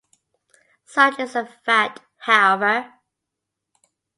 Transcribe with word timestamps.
Such 0.85 1.19
is 1.19 1.33
the 1.33 1.45
fact 1.63 1.99
however. 2.21 2.91